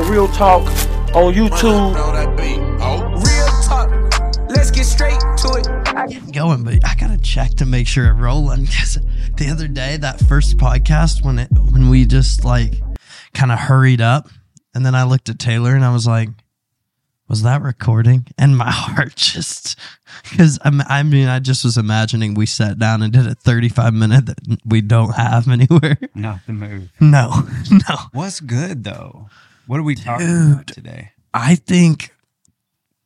[0.00, 0.62] uh, Real Talk
[1.14, 1.94] on YouTube.
[1.94, 3.90] Real talk.
[4.48, 6.32] Let's get straight to it.
[6.32, 8.62] going, but I gotta check to make sure it's rolling.
[8.62, 8.98] Because
[9.36, 12.80] the other day, that first podcast when it when we just like
[13.34, 14.28] kind of hurried up,
[14.74, 16.28] and then I looked at Taylor and I was like,
[17.28, 19.78] "Was that recording?" And my heart just
[20.30, 24.26] because I mean, I just was imagining we sat down and did a thirty-five minute
[24.26, 25.98] that we don't have anywhere.
[26.14, 26.90] Not the move.
[27.00, 27.96] No, no.
[28.12, 29.28] What's good though?
[29.70, 31.12] What are we talking about today?
[31.32, 32.12] I think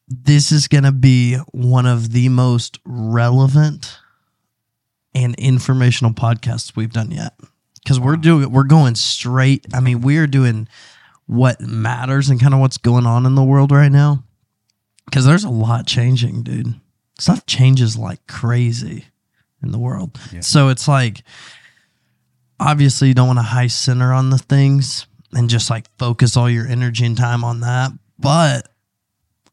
[0.08, 3.98] this is going to be one of the most relevant
[5.14, 7.34] and informational podcasts we've done yet.
[7.82, 9.66] Because we're doing, we're going straight.
[9.74, 10.66] I mean, we're doing
[11.26, 14.24] what matters and kind of what's going on in the world right now.
[15.04, 16.80] Because there's a lot changing, dude.
[17.20, 19.04] Stuff changes like crazy
[19.62, 20.18] in the world.
[20.32, 20.40] Yeah.
[20.40, 21.24] So it's like,
[22.58, 26.48] obviously, you don't want to high center on the things and just like focus all
[26.48, 27.92] your energy and time on that.
[28.18, 28.68] But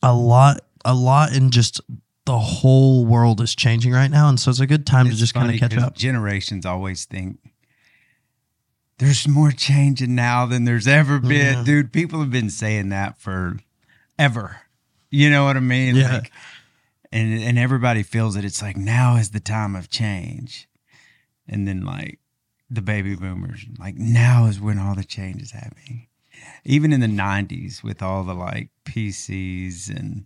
[0.02, 1.82] a lot, a lot in just
[2.26, 4.29] the whole world is changing right now.
[4.29, 5.96] And so it's a good time to just kind of catch up.
[5.96, 7.40] Generations always think
[8.99, 11.57] there's more changing now than there's ever been.
[11.57, 11.63] Yeah.
[11.63, 13.57] Dude, people have been saying that for
[14.20, 14.62] ever.
[15.10, 15.95] You know what I mean?
[15.95, 16.13] Yeah.
[16.13, 16.32] Like
[17.12, 18.45] and and everybody feels it.
[18.45, 20.70] It's like now is the time of change.
[21.48, 22.20] And then like
[22.74, 26.08] the baby boomers, like now is when all the change is happening.
[26.64, 30.26] Even in the nineties with all the like PCs and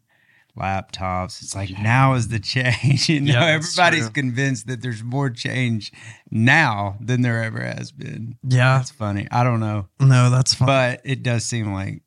[0.57, 3.09] laptops, it's like now is the change.
[3.09, 5.91] You know, Yeah, everybody's convinced that there's more change
[6.31, 8.37] now than there ever has been.
[8.47, 8.77] Yeah.
[8.77, 9.27] That's funny.
[9.31, 9.87] I don't know.
[9.99, 10.67] No, that's fine.
[10.67, 12.03] But it does seem like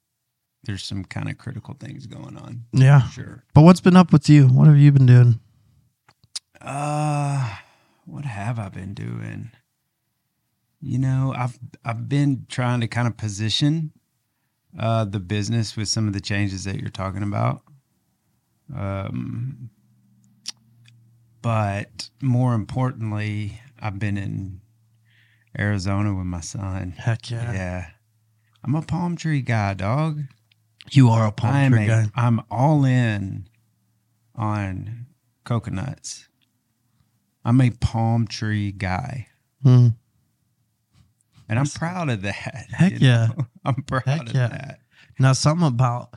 [0.64, 2.64] there's some kind of critical things going on.
[2.72, 3.08] yeah.
[3.10, 3.44] Sure.
[3.54, 4.46] But what's been up with you?
[4.46, 5.40] What have you been doing?
[6.60, 7.56] Uh
[8.06, 9.50] what have I been doing?
[10.80, 13.92] You know, I've I've been trying to kind of position
[14.78, 17.62] uh the business with some of the changes that you're talking about.
[18.74, 19.70] Um
[21.40, 24.60] but more importantly, I've been in
[25.58, 26.94] Arizona with my son.
[26.98, 27.52] Heck yeah.
[27.52, 27.86] Yeah.
[28.64, 30.22] I'm a palm tree guy, dog.
[30.90, 32.06] You are a palm I'm tree a- guy.
[32.14, 33.48] I'm all in
[34.34, 35.06] on
[35.44, 36.28] coconuts.
[37.44, 39.28] I'm a palm tree guy,
[39.62, 39.88] Hmm.
[41.48, 42.34] And I'm proud of that.
[42.70, 43.28] Heck you yeah.
[43.64, 44.48] I'm proud Heck of yeah.
[44.48, 44.80] that.
[45.18, 46.10] Now, something about,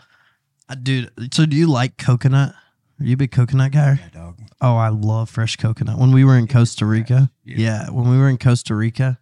[0.70, 1.12] uh, dude.
[1.34, 2.54] So, do you like coconut?
[3.00, 4.00] Are you a big coconut guy?
[4.00, 4.40] Yeah, dog.
[4.62, 5.98] Oh, I love fresh coconut.
[5.98, 7.56] When we were in Costa Rica, Yeah.
[7.58, 9.18] yeah, when we were in Costa Rica,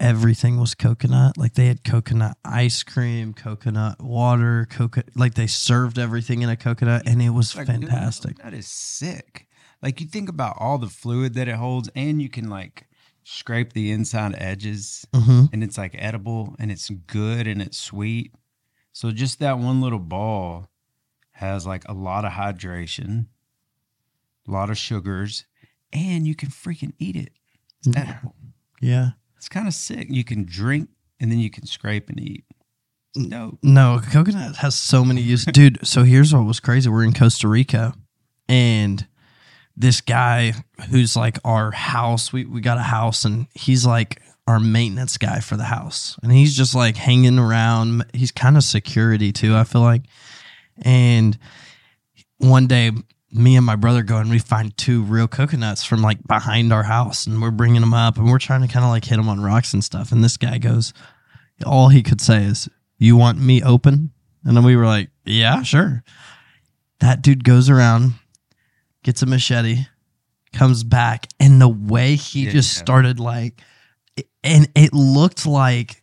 [0.00, 1.36] everything was coconut.
[1.36, 5.10] Like they had coconut ice cream, coconut water, coconut.
[5.14, 8.38] Like they served everything in a coconut, and it was Like, dude, fantastic.
[8.38, 9.46] That is sick.
[9.82, 12.86] Like you think about all the fluid that it holds, and you can like
[13.24, 18.32] scrape the inside edges, hmm and it's like edible, and it's good, and it's sweet.
[18.92, 20.68] So just that one little ball
[21.32, 23.26] has like a lot of hydration,
[24.46, 25.46] a lot of sugars,
[25.92, 27.32] and you can freaking eat it.
[27.84, 28.34] It's edible.
[28.80, 29.10] Yeah.
[29.36, 30.06] It's kind of sick.
[30.10, 30.88] You can drink
[31.20, 32.44] and then you can scrape and eat.
[33.16, 33.58] No.
[33.62, 35.46] No, coconut has so many uses.
[35.46, 36.88] Dude, so here's what was crazy.
[36.88, 37.94] We're in Costa Rica
[38.48, 39.06] and
[39.76, 40.52] this guy
[40.90, 45.40] who's like our house, we, we got a house and he's like our maintenance guy
[45.40, 46.18] for the house.
[46.22, 48.04] And he's just like hanging around.
[48.12, 50.02] He's kind of security too, I feel like.
[50.82, 51.38] And
[52.38, 52.90] one day,
[53.32, 56.84] me and my brother go and we find two real coconuts from like behind our
[56.84, 59.28] house and we're bringing them up and we're trying to kind of like hit them
[59.28, 60.12] on rocks and stuff.
[60.12, 60.92] And this guy goes,
[61.66, 62.68] all he could say is,
[62.98, 64.12] You want me open?
[64.44, 66.04] And then we were like, Yeah, sure.
[67.00, 68.14] That dude goes around,
[69.04, 69.86] gets a machete,
[70.52, 72.82] comes back, and the way he Yeah, just yeah.
[72.82, 73.60] started like,
[74.42, 76.02] and it looked like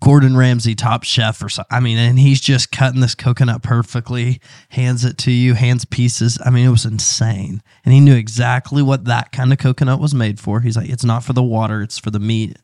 [0.00, 1.76] Gordon Ramsay, Top Chef, or something.
[1.76, 6.38] I mean, and he's just cutting this coconut perfectly, hands it to you, hands pieces.
[6.46, 7.60] I mean, it was insane.
[7.84, 10.60] And he knew exactly what that kind of coconut was made for.
[10.60, 12.58] He's like, it's not for the water, it's for the meat and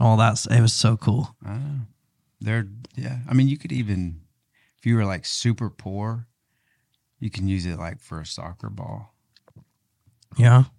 [0.00, 0.46] all that.
[0.50, 1.36] It was so cool.
[1.46, 1.58] Oh.
[2.40, 2.66] They're
[2.96, 3.18] yeah.
[3.28, 4.20] I mean, you could even
[4.78, 6.26] if you were like super poor,
[7.20, 9.11] you can use it like for a soccer ball.
[10.36, 10.64] Yeah.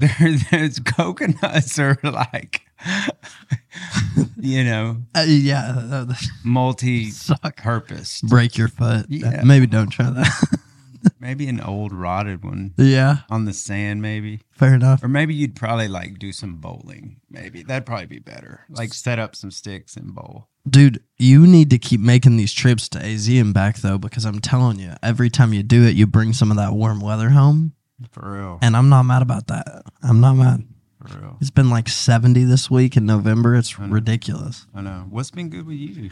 [0.00, 2.62] There, there's coconuts are like,
[4.40, 5.74] you know, Uh, yeah.
[5.76, 8.22] uh, uh, multi-purpose.
[8.22, 9.06] break your foot.
[9.08, 9.42] Yeah.
[9.44, 10.58] Maybe don't try that.
[11.20, 13.18] Maybe an old rotted one yeah.
[13.30, 14.40] on the sand, maybe.
[14.50, 15.02] Fair enough.
[15.02, 17.20] Or maybe you'd probably like do some bowling.
[17.30, 18.64] Maybe that'd probably be better.
[18.68, 20.48] Like set up some sticks and bowl.
[20.68, 24.40] Dude, you need to keep making these trips to AZ and back though, because I'm
[24.40, 27.74] telling you, every time you do it, you bring some of that warm weather home.
[28.10, 28.58] For real.
[28.62, 29.82] And I'm not mad about that.
[30.02, 30.64] I'm not mad.
[31.06, 31.36] For real.
[31.40, 33.54] It's been like 70 this week in November.
[33.54, 34.66] It's I ridiculous.
[34.74, 35.06] I know.
[35.10, 36.10] What's been good with you?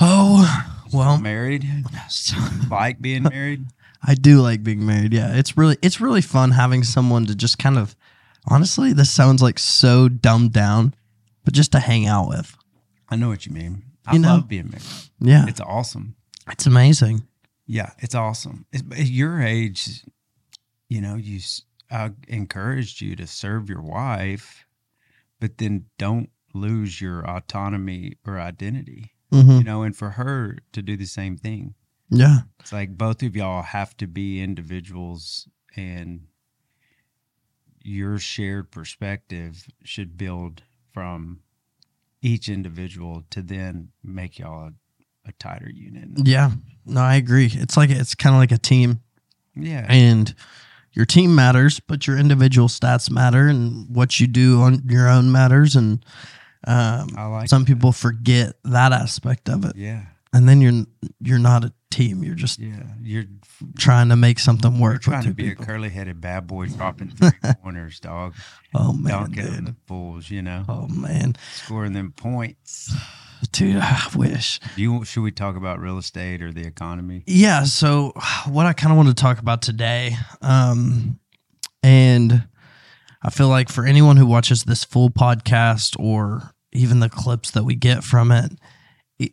[0.00, 1.66] Oh, Well, married,
[2.70, 3.66] like being married.
[4.02, 5.12] I do like being married.
[5.12, 7.96] Yeah, it's really it's really fun having someone to just kind of
[8.46, 10.94] honestly, this sounds like so dumbed down,
[11.44, 12.56] but just to hang out with.
[13.08, 13.82] I know what you mean.
[14.06, 14.34] I You know?
[14.34, 14.84] love being married.
[15.20, 16.14] Yeah, It's awesome.
[16.50, 17.26] it's amazing.
[17.66, 18.66] Yeah, it's awesome.
[18.72, 20.04] It's, at your age,
[20.88, 21.40] you know, you
[21.90, 24.66] I encouraged you to serve your wife,
[25.40, 29.12] but then don't lose your autonomy or identity.
[29.32, 31.74] hmm You know, and for her to do the same thing.
[32.10, 35.46] Yeah, It's like both of y'all have to be individuals
[35.76, 36.22] and
[37.82, 40.62] your shared perspective should build
[40.92, 41.40] from
[42.22, 46.26] each individual to then make y'all a, a tighter unit.
[46.26, 46.50] yeah.
[46.84, 47.50] No, I agree.
[47.52, 49.00] It's like it's kind of like a team,
[49.54, 49.84] Yeah.
[49.88, 50.34] and
[50.92, 55.30] your team matters, but your individual stats matter, and what you do on your own
[55.32, 55.76] matters.
[55.76, 56.04] And
[56.66, 60.06] um, like some people forget that aspect of it, Yeah.
[60.32, 60.84] and then you're
[61.20, 62.22] you're not a team.
[62.22, 62.82] You're just Yeah.
[63.00, 63.24] You're
[63.78, 64.94] trying to make something work.
[64.94, 65.64] with trying to be people.
[65.64, 67.30] a curly headed bad boy dropping three
[67.62, 68.34] corners, dog.
[68.74, 69.66] Oh man, Dunking dude.
[69.66, 72.94] the fools, you know, Oh man, scoring them points.
[73.52, 74.60] Dude, I wish.
[74.76, 77.22] You should we talk about real estate or the economy?
[77.26, 77.64] Yeah.
[77.64, 78.12] So,
[78.46, 81.18] what I kind of want to talk about today, um,
[81.82, 82.46] and
[83.22, 87.64] I feel like for anyone who watches this full podcast or even the clips that
[87.64, 88.52] we get from it,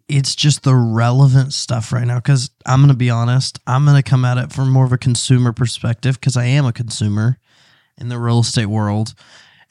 [0.07, 2.15] it's just the relevant stuff right now.
[2.15, 4.91] Because I'm going to be honest, I'm going to come at it from more of
[4.91, 7.37] a consumer perspective because I am a consumer
[7.97, 9.13] in the real estate world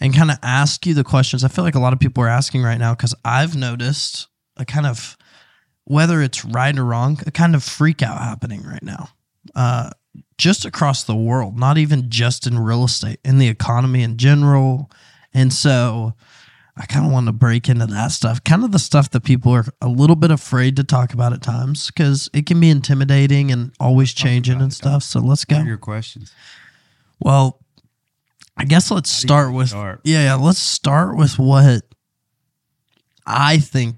[0.00, 2.28] and kind of ask you the questions I feel like a lot of people are
[2.28, 5.16] asking right now because I've noticed a kind of
[5.84, 9.10] whether it's right or wrong, a kind of freak out happening right now.
[9.54, 9.90] Uh,
[10.38, 14.90] just across the world, not even just in real estate, in the economy in general.
[15.32, 16.14] And so
[16.76, 19.52] I kind of want to break into that stuff, kind of the stuff that people
[19.52, 23.52] are a little bit afraid to talk about at times because it can be intimidating
[23.52, 25.02] and always changing and stuff.
[25.02, 25.62] So let's What go.
[25.62, 26.32] are your questions?
[27.20, 27.60] Well,
[28.56, 30.00] I guess let's How do you start with start?
[30.04, 31.82] yeah, yeah, let's start with what
[33.26, 33.96] I think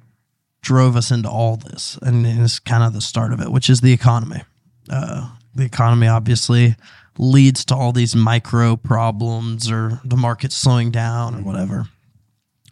[0.62, 3.80] drove us into all this, and it's kind of the start of it, which is
[3.80, 4.42] the economy.
[4.90, 6.74] Uh, the economy obviously
[7.18, 11.88] leads to all these micro problems, or the market slowing down, or whatever.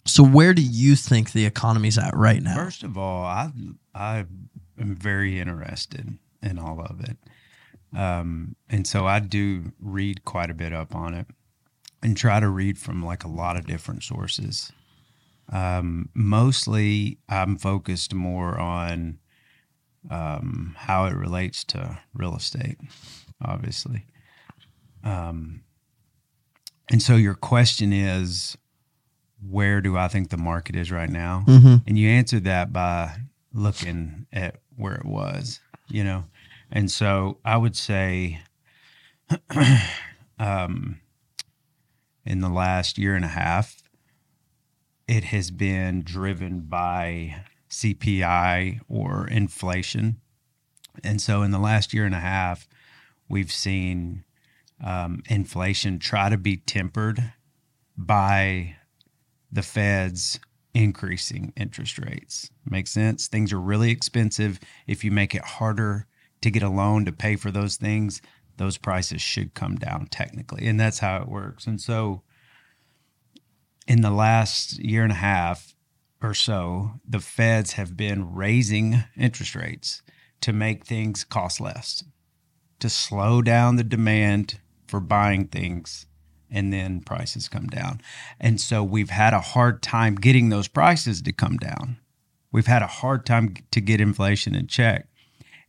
[0.07, 2.57] So, where do you think the economy's at right now?
[2.57, 3.51] First of all, I
[3.95, 4.27] I
[4.79, 7.17] am very interested in all of it,
[7.97, 11.27] um, and so I do read quite a bit up on it,
[12.05, 14.71] and try to read from like a lot of different sources.
[15.51, 19.19] Um, mostly, I'm focused more on
[20.11, 22.77] um, how it relates to real estate,
[23.43, 24.05] obviously.
[25.03, 25.63] Um,
[26.91, 28.57] and so your question is,
[29.47, 31.45] where do I think the market is right now?
[31.47, 31.77] Mm-hmm.
[31.87, 33.17] And you answered that by
[33.53, 36.25] looking at where it was, you know?
[36.71, 38.41] And so I would say
[40.39, 41.01] um,
[42.25, 43.83] in the last year and a half,
[45.07, 50.21] it has been driven by CPI or inflation.
[51.03, 52.69] And so in the last year and a half,
[53.29, 54.25] we've seen
[54.83, 57.33] um, inflation try to be tempered
[57.97, 58.77] by
[59.51, 60.41] the Fed's
[60.73, 62.51] increasing interest rates.
[62.69, 63.29] Makes sense?
[63.29, 64.59] Things are really expensive.
[64.87, 66.07] If you make it harder
[66.43, 68.21] to get a loan to pay for those things,
[68.57, 70.67] those prices should come down technically.
[70.67, 71.67] And that's how it works.
[71.67, 72.23] And so
[73.87, 75.75] in the last year and a half
[76.23, 80.03] or so, the feds have been raising interest rates
[80.41, 82.05] to make things cost less,
[82.79, 86.07] to slow down the demand for buying things
[86.51, 88.01] and then prices come down.
[88.39, 91.99] And so we've had a hard time getting those prices to come down.
[92.53, 95.09] We've had a hard time to get inflation in check.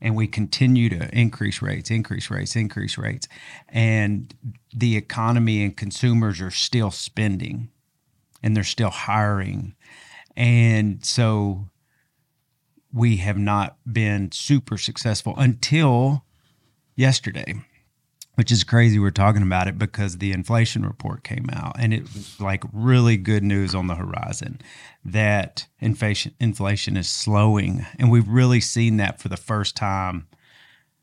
[0.01, 3.27] And we continue to increase rates, increase rates, increase rates.
[3.69, 4.33] And
[4.73, 7.69] the economy and consumers are still spending
[8.43, 9.75] and they're still hiring.
[10.35, 11.69] And so
[12.93, 16.25] we have not been super successful until
[16.95, 17.55] yesterday
[18.35, 22.03] which is crazy we're talking about it because the inflation report came out and it
[22.13, 24.59] was like really good news on the horizon
[25.03, 30.27] that inflation inflation is slowing and we've really seen that for the first time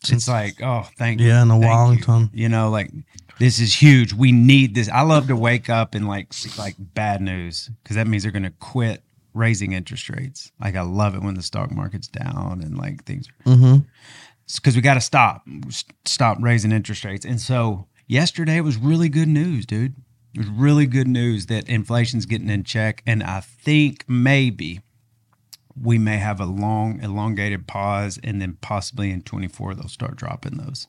[0.09, 2.03] it's like oh thank you Yeah, in a long you.
[2.03, 2.31] time.
[2.33, 2.91] you know like
[3.39, 6.75] this is huge we need this i love to wake up and like see like
[6.79, 9.03] bad news because that means they're going to quit
[9.35, 13.29] raising interest rates like i love it when the stock market's down and like things
[13.47, 13.79] Mm-hmm.
[14.57, 15.47] Because we got to stop
[16.05, 17.25] stop raising interest rates.
[17.25, 19.95] And so yesterday was really good news, dude.
[20.35, 24.81] It was really good news that inflation's getting in check, and I think maybe
[25.81, 30.57] we may have a long, elongated pause, and then possibly in 24 they'll start dropping
[30.59, 30.87] those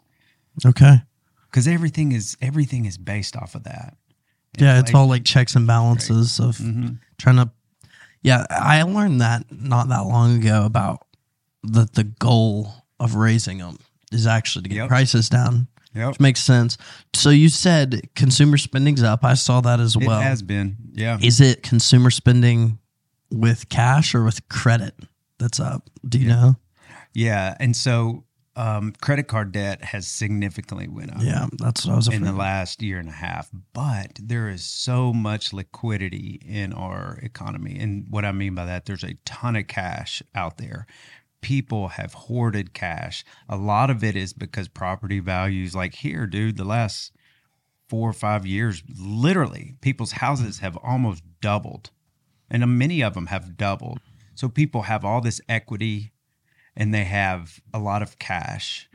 [0.66, 1.02] Okay.
[1.50, 3.98] because everything is everything is based off of that.
[4.58, 7.00] Yeah, it's all like checks and balances of Mhm.
[7.18, 7.52] trying to.
[8.22, 11.06] Yeah, I learned that not that long ago about
[11.64, 13.78] that the goal of raising them
[14.12, 14.88] is actually to get Yep.
[14.90, 16.08] prices down, Yep.
[16.10, 16.78] which makes sense.
[17.14, 19.24] So you said consumer spending's up.
[19.24, 20.20] I saw that as well.
[20.20, 21.18] it has been, yeah.
[21.22, 22.80] Is it consumer spending
[23.32, 24.96] with cash or with credit
[25.40, 25.90] that's up?
[26.08, 26.56] Do you know?
[27.14, 28.24] Yeah, and so
[28.56, 31.22] um, credit card debt has significantly went up.
[31.24, 32.28] Yeah, that's what I was in afraid.
[32.28, 37.80] the last year and a half, but there is so much liquidity in our economy.
[37.80, 40.86] And what I mean by that, there's a ton of cash out there.
[41.44, 43.24] People have hoarded cash.
[43.48, 47.12] A lot of it is because property values, like here, dude, the last
[47.88, 51.92] four or five years, literally, people's houses have almost doubled.
[52.50, 54.00] And many of them have doubled.
[54.36, 56.12] So people have all this equity
[56.76, 58.90] and they have a lot of cash.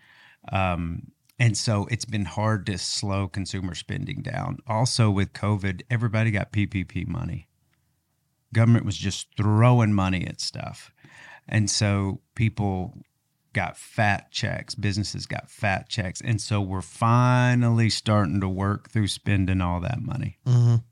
[0.50, 4.58] Um, and so it's been hard to slow consumer spending down.
[4.66, 7.48] Also, with COVID, everybody got PPP money.
[8.52, 10.92] Government was just throwing money at stuff.
[11.48, 12.94] And so people
[13.54, 16.20] got fat checks, businesses got fat checks.
[16.20, 20.38] And so we're finally starting to work through spending all that money.
[20.46, 20.84] Mhm.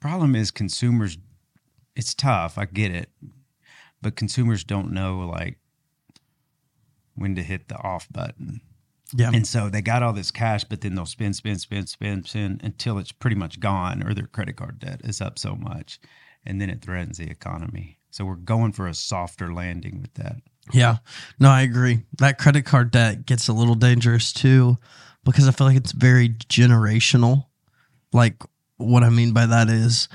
[0.00, 1.18] Problem is, consumers,
[1.94, 2.56] it's tough.
[2.56, 3.10] I get it.
[4.00, 5.58] But consumers don't know like
[7.14, 8.62] when to hit the off button.
[9.12, 12.26] Yeah, And so they got all this cash, but then they'll spend, spend, spend, spend,
[12.26, 16.00] spend until it's pretty much gone or their credit card debt is up so much.
[16.46, 17.98] And then it threatens the economy.
[18.10, 20.36] So we're going for a softer landing with that.
[20.72, 20.98] Yeah.
[21.38, 22.02] No, I agree.
[22.18, 24.78] That credit card debt gets a little dangerous too
[25.24, 27.46] because I feel like it's very generational.
[28.12, 28.42] Like,
[28.76, 30.08] what I mean by that is,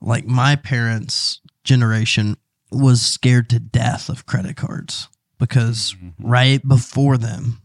[0.00, 2.36] like, my parents' generation
[2.70, 6.28] was scared to death of credit cards because mm-hmm.
[6.28, 7.62] right before them,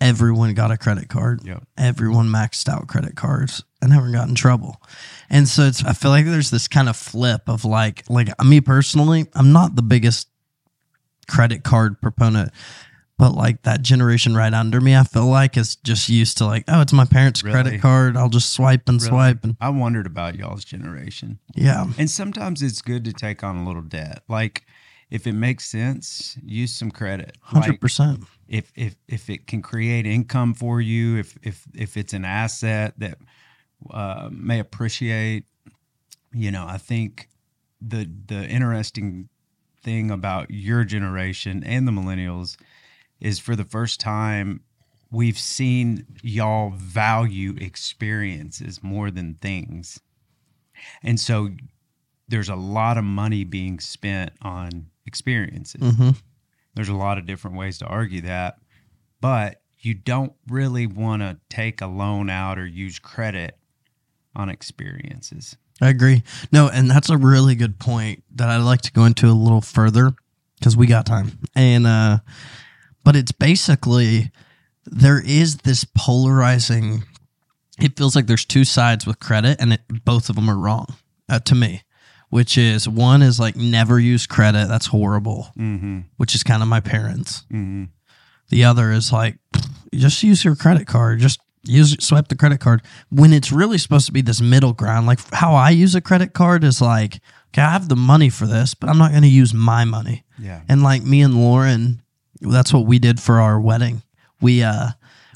[0.00, 1.40] everyone got a credit card.
[1.44, 1.64] Yep.
[1.78, 4.80] Everyone maxed out credit cards and never got in trouble.
[5.30, 8.44] And so it's, I feel like there's this kind of flip of like, like uh,
[8.44, 10.28] me personally, I'm not the biggest
[11.28, 12.50] credit card proponent,
[13.16, 16.64] but like that generation right under me, I feel like is just used to like,
[16.68, 17.52] oh, it's my parents' Really?
[17.62, 18.16] credit card.
[18.16, 19.08] I'll just swipe and Really?
[19.10, 21.38] swipe and I wondered about y'all's generation.
[21.54, 24.22] yeah, And sometimes it's good to take on a little debt.
[24.28, 24.66] Like
[25.10, 27.36] if it makes sense, use some credit.
[27.40, 28.24] hundred Like, percent.
[28.48, 32.94] if if if it can create income for you, if if if it's an asset
[32.98, 33.18] that
[33.90, 35.44] uh, may appreciate,
[36.32, 37.28] you know, I think
[37.80, 39.28] the the interesting
[39.82, 42.56] thing about your generation and the millennials
[43.20, 44.62] is for the first time
[45.10, 50.00] we've seen y'all value experiences more than things.
[51.02, 51.50] And so
[52.26, 56.10] there's a lot of money being spent on experiences hmm
[56.74, 58.58] there's a lot of different ways to argue that,
[59.20, 63.56] but you don't really want to take a loan out or use credit
[64.34, 65.56] on experiences.
[65.80, 66.22] I agree.
[66.52, 69.60] No, and that's a really good point that I'd like to go into a little
[69.60, 70.14] further
[70.58, 71.38] because we got time.
[71.54, 72.18] And uh
[73.04, 74.30] but it's basically
[74.86, 77.04] there is this polarizing
[77.78, 80.86] it feels like there's two sides with credit and it, both of them are wrong
[81.28, 81.82] uh, to me
[82.34, 84.66] which is one is like never use credit.
[84.66, 85.52] That's horrible.
[85.56, 86.00] Mm-hmm.
[86.16, 87.44] which is kind of my parents.
[87.52, 87.84] Mm-hmm.
[88.48, 89.38] the other is like
[89.94, 91.20] just use your credit card.
[91.20, 92.82] Just use swipe the credit card.
[93.08, 96.32] When it's really supposed to be this middle ground like how i use a credit
[96.32, 99.28] card is like okay i have the money for this but i'm not going to
[99.28, 100.24] use my money.
[100.36, 100.62] Yeah.
[100.68, 102.02] and like me and lauren
[102.40, 104.02] that's what we did for our wedding.
[104.40, 104.88] We uh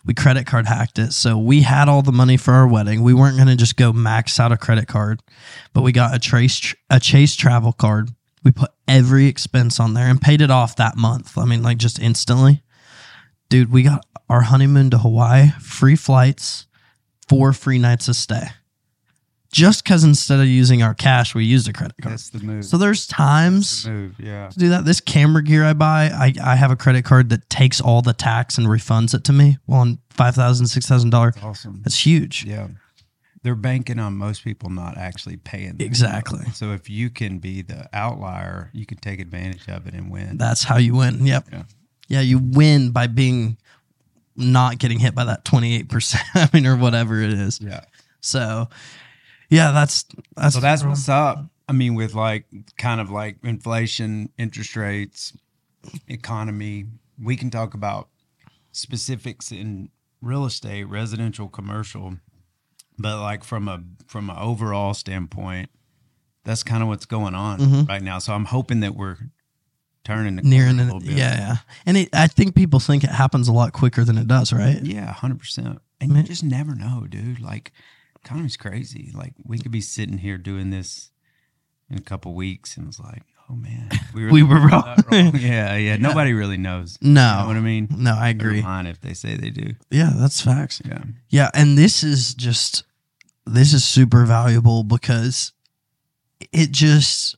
[0.09, 1.13] we credit card hacked it.
[1.13, 3.03] So we had all the money for our wedding.
[3.03, 5.23] We weren't going to just go max out a credit card
[5.75, 8.11] but we got a trace a chase travel card.
[8.43, 11.37] We put every expense on there and paid it off that month.
[11.37, 12.63] I mean like just instantly.
[13.51, 16.67] Dude we got our honeymoon to hawaii free flights
[17.29, 18.49] four free nights of stay
[19.51, 22.65] just because instead of using our cash we used a credit card That's the move.
[22.65, 24.17] so there's times move.
[24.21, 24.49] Yeah.
[24.49, 24.85] to do that.
[24.85, 28.13] This camera gear I buy, I, I have a credit card that takes all the
[28.13, 29.59] tax and refunds it to me.
[29.67, 31.35] Well, on five thousand, six thousand dollars.
[31.43, 31.81] Awesome.
[31.83, 32.45] That's huge.
[32.45, 32.69] Yeah.
[33.43, 35.77] They're banking on most people not actually paying.
[35.79, 36.45] Exactly.
[36.55, 40.37] So if you can be the outlier, you can take advantage of it and win.
[40.39, 41.25] That's how you win.
[41.25, 41.47] Yep.
[41.53, 41.63] Yeah.
[42.09, 43.57] Yeah, you win by being
[44.37, 46.25] not getting hit by that twenty eight percent.
[46.35, 47.61] I mean, or whatever it is.
[47.61, 47.85] yeah.
[48.21, 48.69] So,
[49.49, 50.05] yeah, that's
[50.37, 51.45] that's So that's what's up.
[51.69, 52.47] I mean, with like
[52.79, 55.35] kind of like inflation, interest rates,
[56.09, 56.87] economy,
[57.23, 58.09] we can talk about
[58.73, 59.91] specifics in
[60.21, 62.17] real estate, residential, commercial,
[62.99, 65.71] but like from a from an overall standpoint,
[66.45, 67.89] that's kind of what's going on Mhm.
[67.89, 68.19] right now.
[68.19, 69.17] So I'm hoping that we're
[70.05, 71.17] turning the nearing corner a little bit.
[71.19, 71.57] Yeah, yeah.
[71.85, 74.83] And it, I think people think it happens a lot quicker than it does, right?
[74.83, 75.81] Yeah, hundred percent.
[76.01, 76.23] And Man.
[76.23, 77.41] you just never know, dude.
[77.41, 77.73] Like,
[78.29, 79.11] economy's crazy.
[79.15, 81.11] Like, we could be sitting here doing this
[81.89, 85.37] in a couple weeks, and it's like, oh man, we, We were that wrong.
[85.37, 85.97] yeah, yeah.
[85.97, 86.99] Nobody really knows.
[87.01, 87.09] No.
[87.11, 87.89] You know what I mean?
[87.91, 88.61] No, I agree.
[88.61, 89.75] mind if they say they do.
[89.91, 90.83] Yeah, that's facts.
[90.85, 91.03] Yeah.
[91.31, 92.85] Yeah, and this is just
[93.47, 95.53] this is super valuable because
[96.53, 97.37] it just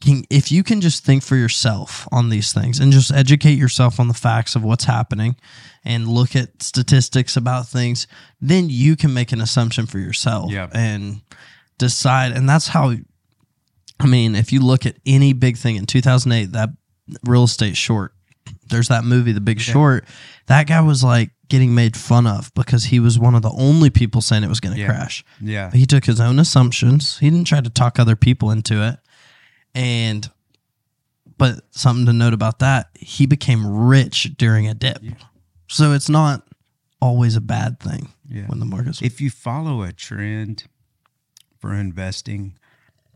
[0.00, 3.98] can if you can just think for yourself on these things and just educate yourself
[4.00, 5.36] on the facts of what's happening
[5.84, 8.06] and look at statistics about things,
[8.40, 10.68] then you can make an assumption for yourself Yeah.
[10.72, 11.20] and
[11.78, 12.94] decide and that's how
[13.98, 16.70] I mean, if you look at any big thing in 2008 that
[17.24, 18.12] real estate short
[18.68, 19.72] there's that movie The Big Yeah.
[19.72, 20.04] Short.
[20.46, 23.90] That guy was like getting made fun of because he was one of the only
[23.90, 24.86] people saying it was going to Yeah.
[24.88, 25.24] crash.
[25.40, 25.70] Yeah.
[25.72, 27.18] He took his own assumptions.
[27.18, 28.98] He didn't try to talk other people into it.
[29.76, 30.28] And
[31.38, 34.98] but something to note about that, he became rich during a dip.
[35.02, 35.12] Yeah.
[35.68, 36.48] So it's not
[37.00, 38.46] always a bad thing Yeah.
[38.46, 40.64] when the market's If you follow a trend
[41.58, 42.58] for investing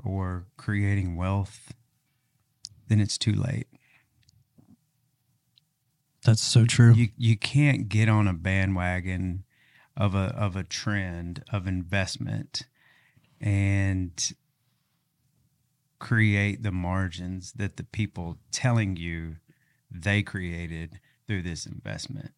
[0.05, 1.73] or creating wealth,
[2.89, 3.67] then it's too late.
[6.25, 6.93] That's so true.
[6.93, 9.45] You you can't get on a bandwagon
[9.97, 12.63] of a of a trend of investment
[13.41, 14.13] and
[16.01, 19.37] create the margins that the people telling you
[19.91, 22.33] they created through this investment.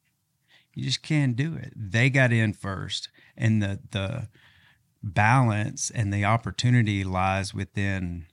[0.75, 1.73] You just can't do it.
[1.75, 4.29] They got in first and the the
[5.03, 8.27] balance and the opportunity lies within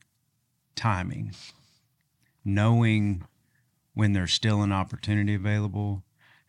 [0.76, 1.34] timing.
[2.44, 3.26] Knowing
[3.94, 6.04] when there's still an opportunity available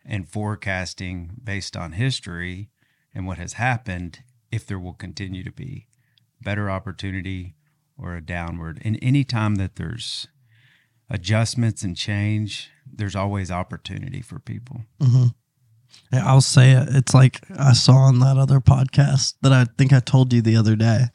[0.05, 2.69] and forecasting based on history
[3.13, 5.87] and what has happened if there will continue to be
[6.41, 7.55] better opportunity
[7.97, 8.81] or a downward.
[8.83, 10.27] And any time that there's
[11.09, 14.81] adjustments and change, there's always opportunity for people.
[15.01, 15.27] hmm
[16.13, 16.87] I'll say it.
[16.91, 20.55] It's like I saw on that other podcast that I think I told you the
[20.55, 21.05] other day,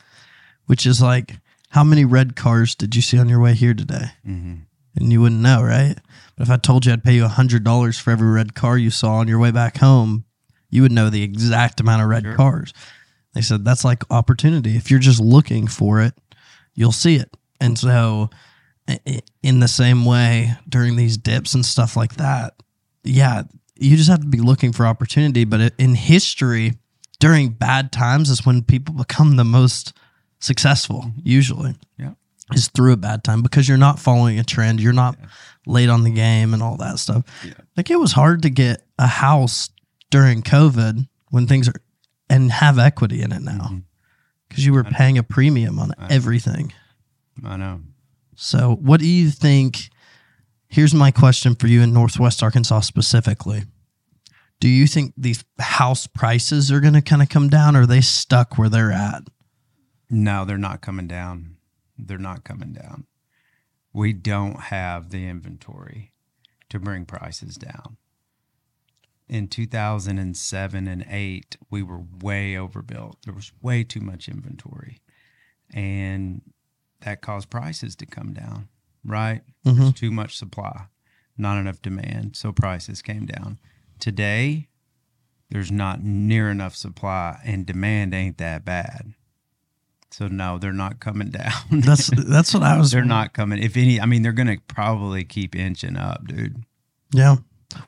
[0.66, 1.36] which is like,
[1.70, 4.10] how many red cars did you see on your way here today?
[4.26, 4.54] Mm-hmm.
[4.96, 5.96] And you wouldn't know, right?
[6.36, 8.76] But if I told you I'd pay you a hundred dollars for every red car
[8.78, 10.24] you saw on your way back home,
[10.70, 12.34] you would know the exact amount of red Sure.
[12.34, 12.72] cars.
[13.34, 14.76] They said that's like opportunity.
[14.76, 16.14] If you're just looking for it,
[16.76, 17.36] you'll see it.
[17.60, 18.30] And so,
[19.42, 22.54] in the same way, during these dips and stuff like that,
[23.02, 23.42] yeah,
[23.74, 25.44] you just have to be looking for opportunity.
[25.44, 26.74] But in history,
[27.18, 29.92] during bad times is when people become the most
[30.38, 31.74] successful, usually.
[31.98, 32.12] Yeah.
[32.54, 34.80] Is through a bad time because you're not following a trend.
[34.80, 35.16] You're not
[35.66, 37.24] late on the game and all that stuff.
[37.44, 37.54] Yeah.
[37.76, 39.68] Like it was hard to get a house
[40.10, 41.74] during COVID when things are
[42.30, 43.82] and have equity in it now Mhm.
[44.48, 46.72] Because you were paying a premium on I- everything.
[47.44, 47.80] I know.
[48.34, 49.90] So, what do you think?
[50.68, 53.64] Here's my question for you in Northwest Arkansas specifically.
[54.58, 57.86] Do you think these house prices are going to kind of come down or are
[57.86, 59.22] they stuck where they're at?
[60.10, 61.56] No, they're not coming down.
[61.98, 63.06] They're not coming down.
[63.92, 66.12] We don't have the inventory
[66.68, 67.96] to bring prices down.
[69.28, 73.18] In 2007 and 8, we were way overbuilt.
[73.24, 75.00] There was way too much inventory.
[75.74, 76.42] And
[77.00, 78.68] that caused prices to come down,
[79.04, 79.42] right?
[79.64, 79.76] Mhm.
[79.78, 80.86] There's too much supply,
[81.36, 82.36] not enough demand.
[82.36, 83.58] So prices came down.
[83.98, 84.68] Today,
[85.50, 89.14] there's not near enough supply, and demand ain't that bad.
[90.12, 91.52] So no, they're not coming down.
[91.70, 92.92] That's that's what I was.
[92.92, 93.58] they're not coming.
[93.62, 96.64] If any, I mean, they're gonna probably keep inching up, dude.
[97.12, 97.36] Yeah.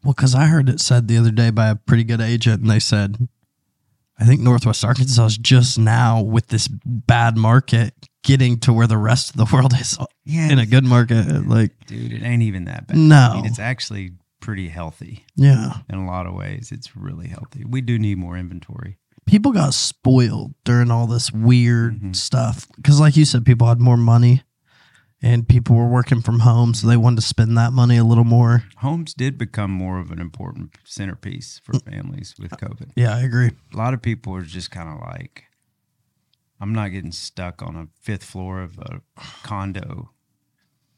[0.04, 2.70] Well, because I heard it said the other day by a pretty good agent, and
[2.70, 3.28] they said,
[4.18, 8.98] I think Northwest Arkansas is just now with this bad market getting to where the
[8.98, 11.46] rest of the world is Yeah, in a good market.
[11.48, 12.96] Like, dude, it ain't even that bad.
[12.96, 13.30] No.
[13.32, 16.70] I mean, it's actually pretty healthy yeah, in a lot of ways.
[16.72, 17.64] It's really healthy.
[17.66, 18.98] We do need more inventory.
[19.26, 22.16] people got spoiled during all this weird Mhm.
[22.16, 22.66] stuff.
[22.76, 24.40] Because, like you said, people had more money
[25.20, 28.24] and people were working from home, so they wanted to spend that money a little
[28.24, 28.64] more.
[28.78, 31.90] Homes did become more of an important centerpiece for mm.
[31.90, 32.92] families with uh, COVID.
[32.94, 33.50] Yeah, I agree.
[33.74, 35.44] A lot of people are just kind of like,
[36.60, 39.00] I'm not getting stuck on a fifth floor of a
[39.42, 40.10] condo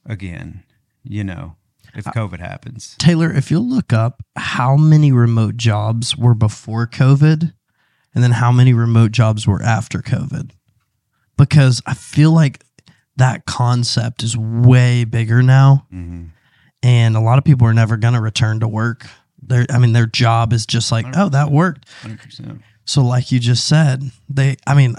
[0.05, 0.65] again,
[1.03, 1.57] you know,
[1.95, 2.97] if uh, COVID happens.
[2.99, 7.53] Taylor, if you'll look up how many remote jobs were before COVID
[8.15, 10.51] and then how many remote jobs were after COVID,
[11.37, 12.65] because I feel like
[13.21, 15.87] that concept is way bigger now.
[15.91, 16.27] hmm
[16.83, 19.07] And a lot of people are never going to return to work.
[19.43, 21.89] Their, I mean, their job is just like, oh, that worked.
[22.03, 22.63] 100%.
[22.85, 24.97] So, like you just said, they, I mean,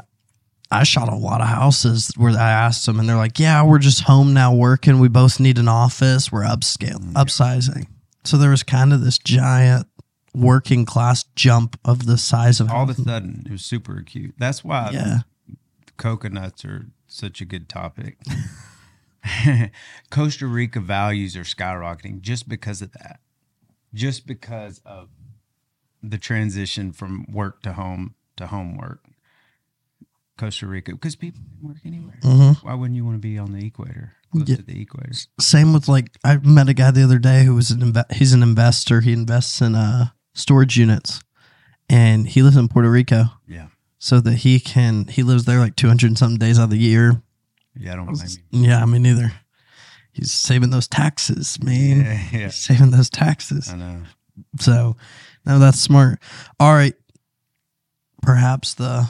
[0.71, 3.77] I shot a lot of houses where I asked them, and they're like, "Yeah, we're
[3.79, 4.99] just home now working.
[4.99, 6.31] We both need an office.
[6.31, 7.87] We're upscale, upsizing."
[8.23, 9.87] So there was kind of this giant
[10.33, 14.35] working class jump of the size of All of a sudden, it was super acute.
[14.37, 15.19] That's why yeah,
[15.97, 18.17] coconuts are such a good topic.
[20.09, 23.19] Costa Rica values are skyrocketing just because of that.
[23.93, 25.09] Just because of
[26.01, 29.03] the transition from work to home to homework.
[30.37, 32.17] Costa Rica, because people can work anywhere.
[32.23, 32.63] Mhm.
[32.63, 34.55] Why wouldn't you want to be on the equator, close Yeah.
[34.55, 35.11] to the equator?
[35.39, 38.33] same with like I met a guy the other day who was an inve- he's
[38.33, 39.01] an investor.
[39.01, 41.21] He invests in uh storage units,
[41.89, 43.67] and he lives in Puerto Rico, Yeah,
[44.03, 46.69] so that he can he lives there like two hundred and something days out of
[46.71, 47.21] the year.
[47.79, 48.67] yeah, I don't blame you.
[48.67, 49.31] Yeah, me neither.
[50.11, 51.99] He's saving those taxes, man.
[52.01, 53.71] Yeah, yeah, He's saving those taxes.
[53.71, 54.01] I know.
[54.59, 54.97] So,
[55.45, 56.19] no, that's smart.
[56.59, 56.95] All right,
[58.23, 59.07] perhaps the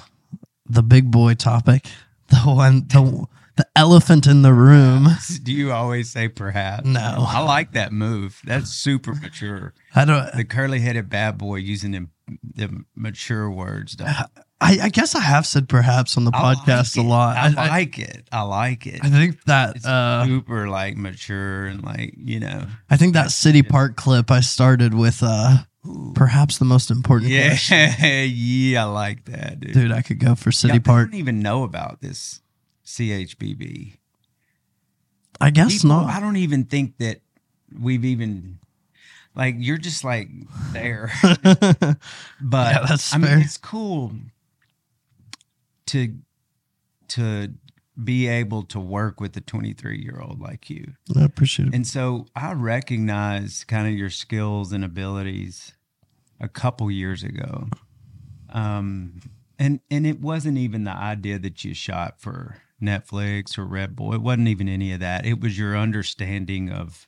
[0.68, 1.88] the big boy topic,
[2.28, 5.08] the one the the elephant in the room.
[5.44, 6.86] Do you always say perhaps?
[6.86, 7.26] No.
[7.28, 8.42] I like that move.
[8.44, 9.74] That's super mature.
[9.96, 10.34] I don't.
[10.36, 12.08] The curly headed bad boy using the,
[12.44, 13.96] them mature words.
[13.96, 14.06] though.
[14.64, 17.36] I, I guess I have said perhaps on the I podcast like a lot.
[17.36, 18.28] I, I, I, like it.
[18.32, 19.00] I like it.
[19.04, 22.68] I think that It's uh, super like mature and like you know.
[22.88, 25.64] I think that City Park clip I started with uh,
[26.14, 27.58] perhaps the most important Yeah,
[28.26, 29.74] yeah, I like that, dude.
[29.74, 31.10] Dude, I could go for City Yeah, I Park.
[31.10, 32.42] don't even know about this
[32.86, 33.98] CHBB.
[35.40, 36.10] I guess People, not.
[36.14, 37.22] I don't even think that
[37.80, 38.60] we've even
[39.34, 40.30] like you're just like
[40.72, 41.12] there.
[42.42, 44.12] But Yeah, I mean, it's cool
[45.92, 46.16] to
[47.10, 47.54] to
[48.02, 50.94] be able to work with a 23 year old like you.
[51.16, 51.76] I appreciate it.
[51.76, 55.74] And so I recognize kind of your skills and abilities
[56.40, 57.68] a couple years ago.
[58.50, 59.20] Um,
[59.60, 64.14] and and it wasn't even the idea that you shot for Netflix or Red Bull.
[64.14, 65.26] It wasn't even any of that.
[65.26, 67.08] It was your understanding of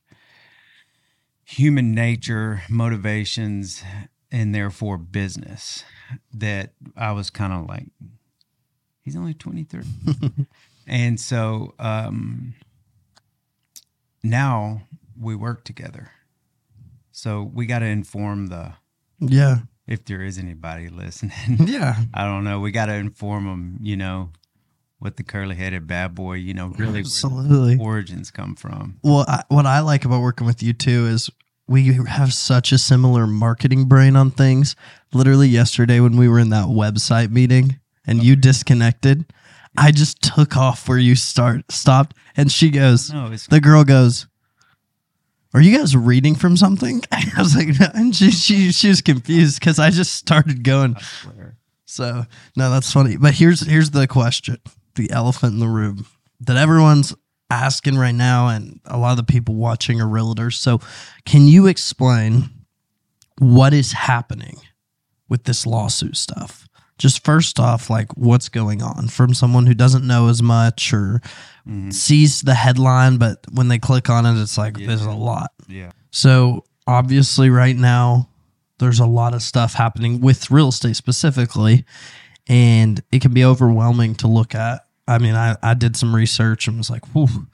[1.45, 3.83] human nature, motivations,
[4.31, 5.83] and therefore business
[6.33, 7.87] that I was kind of like,
[9.03, 9.83] he's only 23.
[10.87, 12.55] and so um,
[14.23, 14.81] now
[15.19, 16.11] we work together.
[17.11, 18.73] So we got to inform the,
[19.19, 19.57] Yeah.
[19.87, 21.31] if there is anybody listening,
[21.67, 22.03] Yeah.
[22.13, 22.59] I don't know.
[22.59, 24.31] We got to inform them, you know,
[24.99, 27.77] what the curly headed bad boy, you know, really Absolutely.
[27.77, 28.99] origins come from.
[29.03, 31.29] Well, I, what I like about working with you too is
[31.67, 34.75] we have such a similar marketing brain on things.
[35.13, 39.25] Literally yesterday when we were in that website meeting and you disconnected,
[39.77, 43.83] I just took off where you start stopped and she goes, No, it's the girl
[43.83, 44.27] goes,
[45.53, 47.87] "Are you guys reading from something?" I was like, no.
[47.93, 50.95] and she she she was confused because I just started going.
[50.95, 51.57] I swear.
[51.85, 53.17] So no, that's funny.
[53.17, 54.57] But here's here's the question:
[54.95, 56.05] the elephant in the room
[56.41, 57.15] that everyone's
[57.49, 60.53] asking right now, and a lot of the people watching are realtors.
[60.53, 60.79] So,
[61.25, 62.49] can you explain
[63.37, 64.57] what is happening
[65.29, 66.62] with this lawsuit stuff?
[67.03, 71.21] Just first off, like what's going on from someone who doesn't know as much or
[71.67, 71.89] mm-hmm.
[71.89, 75.51] sees the headline, but when they click on it, it's like there's a lot.
[75.67, 75.91] Yeah.
[76.11, 78.29] So obviously, right now,
[78.79, 81.83] there's a lot of stuff happening with real estate specifically,
[82.47, 84.85] and it can be overwhelming to look at.
[85.05, 87.47] I mean, I, I did some research and was like, whew.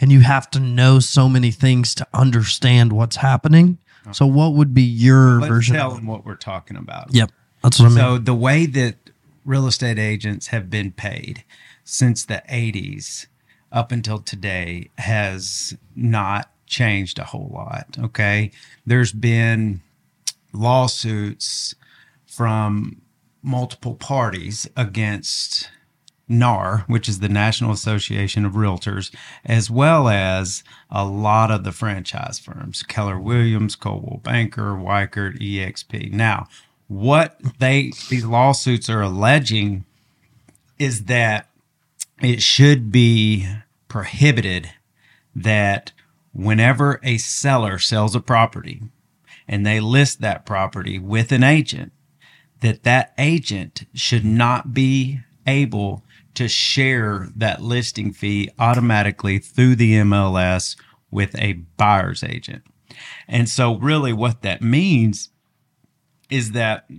[0.00, 3.76] And you have to know so many things to understand what's happening.
[4.04, 4.14] Uh-huh.
[4.14, 5.76] So, what would be your Let's version?
[5.76, 7.14] tell of them what we're talking about.
[7.14, 7.30] Yep,
[7.64, 7.98] that's what I mean.
[7.98, 8.96] So the way that
[9.44, 11.42] real estate agents have been paid
[11.82, 13.26] since the 80s
[13.72, 18.50] up until today has not changed a whole lot, okay?
[18.86, 19.80] There's been
[20.52, 21.74] lawsuits
[22.26, 23.02] from
[23.42, 25.70] multiple parties against
[26.28, 31.72] NAR, which is the National Association of Realtors, as well as a lot of the
[31.72, 36.12] franchise firms, Keller Williams, Coldwell Banker, Weichert, EXP.
[36.12, 36.48] Now,
[36.88, 39.84] what they these lawsuits are alleging
[40.78, 41.48] is that
[42.20, 43.48] it should be
[43.88, 44.70] prohibited
[45.34, 45.92] that
[46.32, 48.82] whenever a seller sells a property
[49.46, 51.92] and they list that property with an agent
[52.60, 56.02] that that agent should not be able
[56.34, 60.76] to share that listing fee automatically through the MLS
[61.10, 62.62] with a buyer's agent.
[63.28, 65.30] And so really what that means
[66.34, 66.90] is that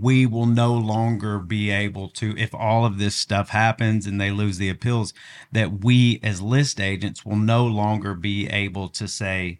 [0.00, 4.30] we will no longer be able to if all of this stuff happens and they
[4.30, 5.12] lose the appeals
[5.50, 9.58] that we as list agents will no longer be able to say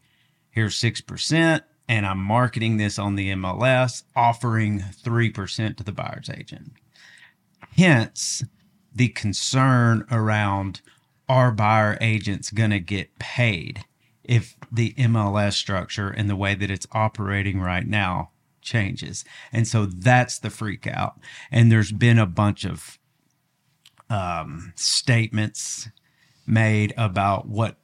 [0.49, 6.75] here's 6% and I'm marketing this on the MLS offering 3% to the buyer's agent.
[7.77, 8.45] Hence
[8.95, 10.83] the concern around
[11.29, 13.85] are buyer agents going to get paid
[14.23, 19.25] if the MLS structure and the way that it's operating right now changes.
[19.53, 21.21] And so that's the freak out.
[21.51, 22.99] And there's been a bunch of
[24.09, 25.89] um, statements
[26.47, 27.77] made about what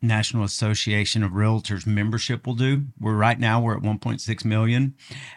[0.00, 2.84] National Association of Realtors membership will do.
[3.00, 4.94] We're right now we're at 1.6 million,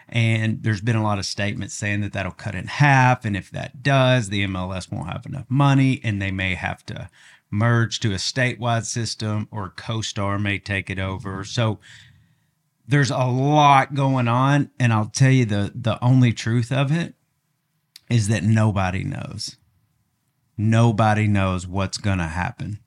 [0.08, 3.50] and there's been a lot of statements saying that that'll cut in half, and if
[3.50, 7.08] that does, the MLS won't have enough money, and they may have to
[7.50, 11.44] merge to a statewide system, or CoStar may take it over.
[11.44, 11.80] So
[12.92, 17.14] there's a lot going on, and I'll tell you the the only truth of it
[18.10, 19.56] is that nobody knows.
[20.58, 22.80] Nobody knows what's to happen.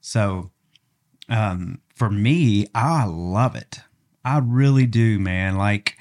[0.00, 0.50] So
[1.28, 3.78] um, for me, I love it.
[4.24, 5.56] I really do, man.
[5.56, 5.96] Like,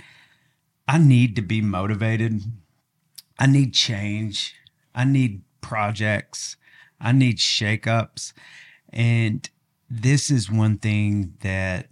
[0.88, 2.42] I need to be motivated.
[3.38, 4.56] I need change.
[4.96, 6.58] I need projects.
[7.00, 8.34] I need shakeups.
[8.92, 9.48] And
[9.90, 11.88] this is one thing that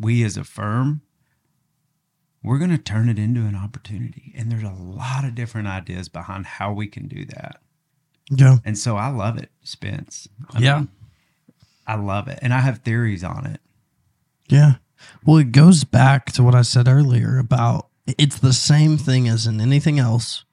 [0.00, 1.02] we as a firm,
[2.42, 4.32] we're going to turn it into an opportunity.
[4.36, 7.60] And there's a lot of different ideas behind how we can do that.
[8.30, 8.56] Yeah.
[8.64, 10.26] And so I love it, Spence.
[10.54, 10.78] I Yeah.
[10.78, 10.88] mean,
[11.86, 12.38] I love it.
[12.40, 13.60] And I have theories on it.
[14.48, 14.76] Yeah.
[15.24, 19.46] Well, it goes back to what I said earlier about it's the same thing as
[19.46, 20.44] in anything else.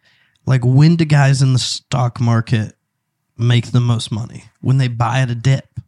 [0.46, 2.76] Like when do guys in the stock market
[3.38, 4.46] make the most money?
[4.62, 5.80] When they buy at a dip,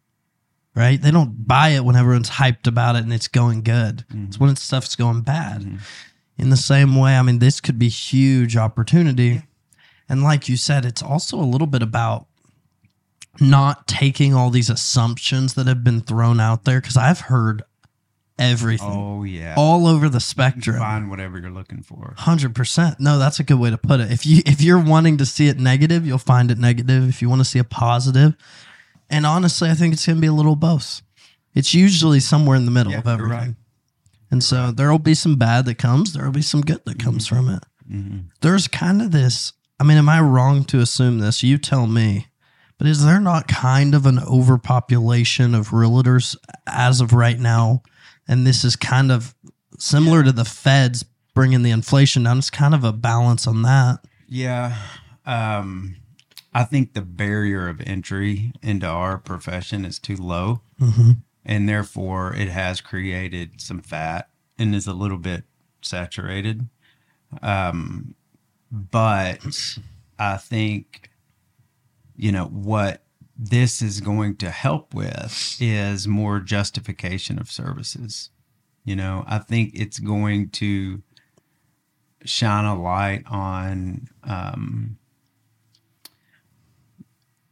[0.75, 1.01] right?
[1.01, 4.01] They don't buy it when everyone's hyped about it and it's going good.
[4.01, 4.43] It's mm-hmm.
[4.43, 5.61] when it's stuff's going bad.
[5.61, 5.77] Mm-hmm.
[6.37, 9.43] In the same way, I mean, this could be huge opportunity.
[10.07, 12.27] And like you said, it's also a little bit about
[13.41, 17.63] not taking all these assumptions that have been thrown out there because I've heard
[18.37, 19.55] everything Oh, yeah.
[19.57, 20.79] all over the spectrum.
[20.79, 22.13] Find whatever you're looking for.
[22.17, 22.99] Hundred percent.
[22.99, 24.11] No, that's a good way to put it.
[24.11, 27.07] If you if you're wanting to see it negative, you'll find it negative.
[27.07, 28.35] If you want to see a positive,
[29.09, 31.01] and honestly, I think it's going to be a little both.
[31.53, 33.31] It's usually somewhere in the middle Yeah, of everything.
[33.31, 33.55] right.
[34.31, 36.13] And so there will be some bad that comes.
[36.13, 37.63] There will be some good that comes from it.
[37.91, 38.17] Mm-hmm.
[38.41, 39.53] There's kind of this.
[39.79, 41.41] I mean, am I wrong to assume this?
[41.41, 42.27] You tell me.
[42.77, 46.35] But is there not kind of an overpopulation of realtors
[46.67, 47.81] as of right now?
[48.27, 49.33] And this is kind of
[49.79, 52.37] similar to the feds bringing the inflation down.
[52.37, 53.99] It's kind of a balance on that.
[54.27, 54.77] Yeah.
[55.25, 55.95] Um,
[56.53, 60.61] I think the barrier of entry into our profession is too low.
[61.45, 65.43] And therefore, it has created some fat and is a little bit
[65.81, 66.67] saturated.
[67.41, 68.15] Um,
[68.71, 69.39] but
[70.17, 71.09] I think,
[72.15, 73.03] you know, what
[73.37, 78.31] this is going to help with is more justification of services.
[78.83, 81.01] You know, I think it's going to
[82.25, 84.97] shine a light on um,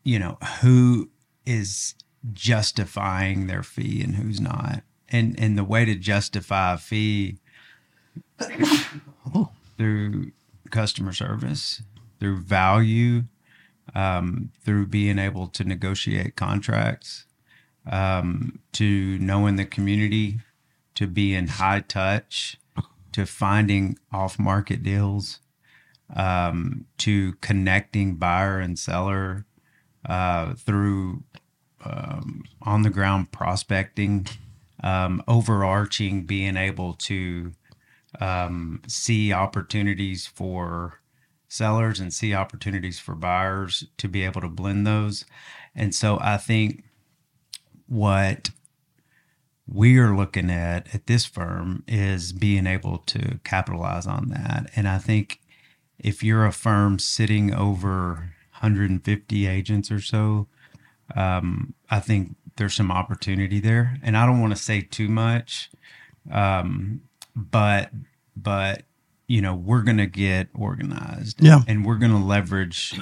[0.08, 1.10] you know who
[1.46, 1.94] is
[2.32, 4.84] justifying their fee and who's not.
[5.10, 7.40] And and the way to justify a fee
[9.78, 10.32] through
[10.72, 11.82] customer service
[12.20, 13.24] through value
[13.94, 17.26] um, through being able to negotiate contracts
[17.90, 20.40] um, to knowing the community
[20.96, 22.58] to being high touch
[23.12, 25.40] to finding off market deals
[26.16, 29.46] um, to connecting buyer and seller
[30.06, 31.24] uh, through
[31.84, 34.28] um, on the ground prospecting,
[34.84, 37.52] um, overarching being able to
[38.20, 41.00] um, see opportunities for
[41.48, 45.26] sellers and see opportunities for buyers to be able to blend those.
[45.76, 46.84] And so I think
[47.88, 48.50] what
[49.68, 54.70] we are looking at at this firm is being able to capitalize on that.
[54.76, 55.40] And I think
[56.00, 60.48] if you're a firm sitting over 150 agents or so,
[61.16, 63.98] um, I think there's some opportunity there.
[64.04, 65.70] And I don't want to say too much,
[66.32, 67.02] um,
[67.36, 67.92] but
[68.36, 68.84] but
[69.28, 71.60] you know we're going to get organized, Yeah.
[71.68, 72.94] and we're going to leverage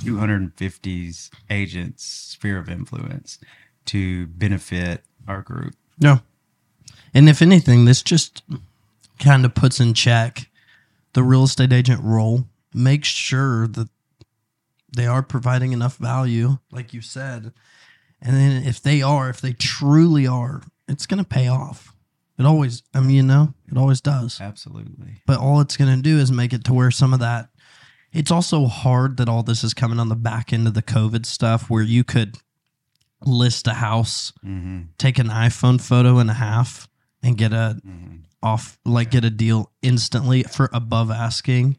[0.00, 3.38] 250's agents' sphere of influence
[3.86, 5.74] to benefit our group.
[5.98, 6.18] Yeah.
[7.14, 8.42] And if anything, this just
[9.18, 10.50] kind of puts in check
[11.14, 12.46] the real estate agent role.
[12.74, 13.88] Make sure that
[14.94, 17.52] they are providing enough value, like you said.
[18.20, 21.92] And then if they are, if they truly are, it's going to pay off.
[22.38, 24.40] It always, I mean, you know, it always does.
[24.40, 25.22] Absolutely.
[25.26, 27.48] But all it's going to do is make it to where some of that.
[28.12, 31.26] It's also hard that all this is coming on the back end of the COVID
[31.26, 32.36] stuff where you could
[33.24, 34.82] list a house, Mm-hmm.
[34.98, 36.88] take an iPhone photo and a half
[37.22, 38.16] and get a Mm-hmm.
[38.42, 41.78] off like get a deal instantly for above asking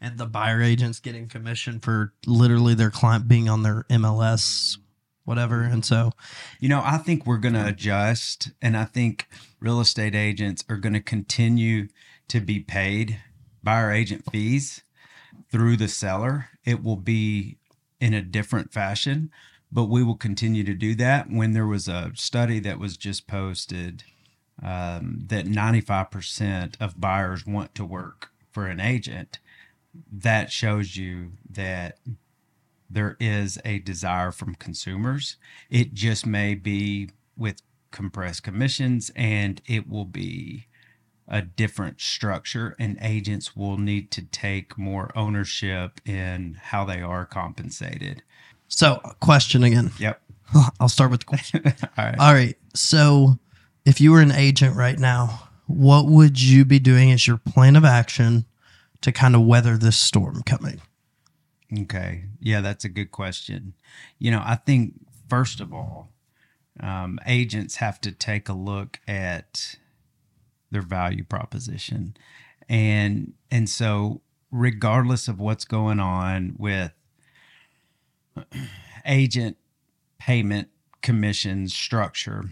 [0.00, 4.78] and the buyer agents getting commission for literally their client being on their MLS,
[5.24, 5.62] whatever.
[5.62, 6.12] And so,
[6.60, 9.26] You know, I think we're going to adjust, and I think
[9.60, 11.88] real estate agents are going to continue
[12.28, 13.20] to be paid
[13.62, 14.82] buyer agent fees
[15.50, 16.48] through the seller.
[16.64, 17.58] It will be
[18.00, 19.30] in a different fashion,
[19.72, 21.30] but we will continue to do that.
[21.30, 24.04] When there was a study that was just posted
[24.62, 29.38] um, that 95% of buyers want to work for an agent,
[30.10, 31.98] that shows you that
[32.88, 35.36] there is a desire from consumers.
[35.70, 40.66] It just may be with compressed commissions and it will be
[41.28, 47.26] a different structure and agents will need to take more ownership in how they are
[47.26, 48.22] compensated.
[48.68, 49.90] so question again.
[49.98, 50.20] Yep.
[50.80, 51.62] I'll start with the question.
[51.98, 52.18] All right.
[52.18, 52.56] All right.
[52.74, 53.38] So,
[53.84, 57.76] if you were an agent right now, what would you be doing as your plan
[57.76, 58.44] of action
[59.02, 60.80] to kind of weather this storm coming?
[61.82, 62.24] Okay.
[62.40, 63.74] Yeah, that's a good question.
[64.18, 64.94] You know, I think,
[65.28, 66.10] first of all,
[66.80, 69.76] um, agents have to take a look at
[70.70, 72.16] their value proposition.
[72.68, 76.92] And and so regardless of what's going on with
[79.06, 79.56] agent
[80.18, 80.68] payment
[81.02, 82.50] commission structure,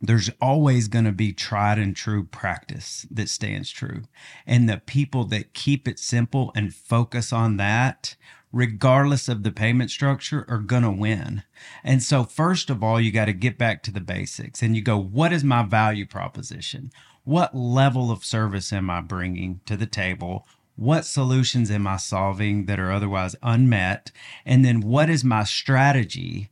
[0.00, 4.02] there's always going to be tried and true practice that stands true.
[4.46, 8.16] And the people that keep it simple and focus on that,
[8.50, 11.42] regardless of the payment structure, are going to win.
[11.84, 14.82] And so, first of all, you got to get back to the basics and you
[14.82, 16.90] go, what is my value proposition?
[17.24, 20.46] What level of service am I bringing to the table?
[20.76, 24.12] What solutions am I solving that are otherwise unmet?
[24.46, 26.48] And then, what is my strategy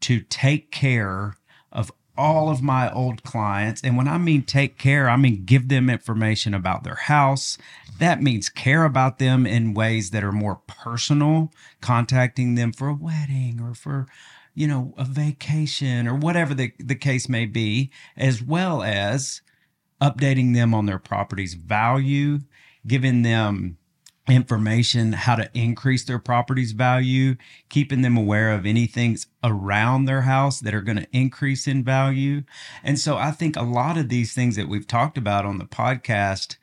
[0.00, 1.36] to take care
[1.72, 3.80] of all of my old clients.
[3.82, 7.56] And when I mean take care, I mean give them information about their house.
[7.98, 12.94] That means care about them in ways that are more personal, contacting them for a
[12.94, 14.06] wedding or for,
[14.54, 19.40] you know, a vacation or whatever the, the case may be, as well as
[20.02, 22.40] updating them on their property's value,
[22.86, 23.78] giving them
[24.30, 27.36] information how to increase their property's value,
[27.68, 32.42] keeping them aware of anything around their house that are going to increase in value.
[32.82, 35.64] And so I think a lot of these things that we've talked about on the
[35.64, 36.56] podcast,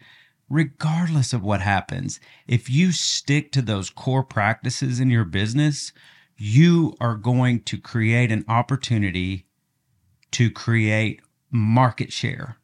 [0.50, 5.92] regardless of what happens, if you stick to those core practices in your business,
[6.38, 9.46] you are going to create an opportunity
[10.32, 12.58] to create market share.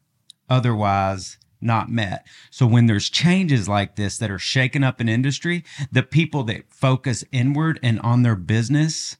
[0.48, 2.26] Otherwise, not met.
[2.50, 6.72] So when there's changes like this that are shaking up an industry, the people that
[6.72, 9.16] focus inward and on their business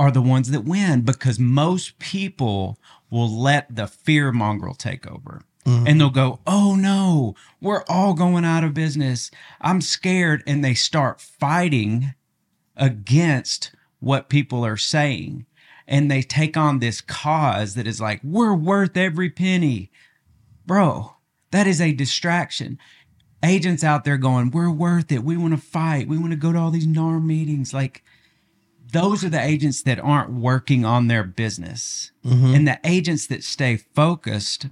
[0.00, 2.78] are the ones that win because most people
[3.10, 5.42] will let the fear mongrel take over.
[5.66, 5.86] Mm-hmm.
[5.86, 9.30] And they'll go, Oh no, we're all going out of business.
[9.60, 10.42] I'm scared.
[10.46, 12.14] And they start fighting
[12.76, 15.44] against what people are saying.
[15.86, 19.90] And they take on this cause that is like, We're worth every penny.
[20.64, 21.14] Bro,
[21.52, 22.78] that is a distraction.
[23.42, 25.24] Agents out there going, We're worth it.
[25.24, 26.08] We want to fight.
[26.08, 27.72] We want to go to all these NAR meetings.
[27.72, 28.02] Like,
[28.92, 32.12] those are the agents that aren't working on their business.
[32.24, 32.54] Mm-hmm.
[32.54, 34.66] And the agents that stay focused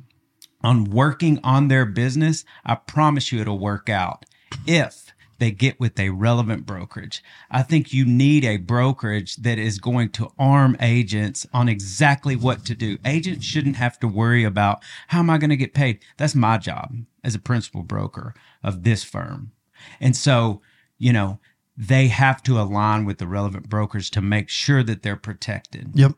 [0.62, 4.26] on working on their business, I promise you it'll work out
[4.66, 5.07] if
[5.38, 7.22] they get with a relevant brokerage.
[7.50, 12.64] I think you need a brokerage that is going to arm agents on exactly what
[12.66, 12.98] to do.
[13.04, 16.00] Agents shouldn't have to worry about how am I going to get paid?
[16.16, 19.52] That's my job as a principal broker of this firm.
[20.00, 20.60] And so,
[20.98, 21.38] you know,
[21.76, 25.90] they have to align with the relevant brokers to make sure that they're protected.
[25.94, 26.14] Yep.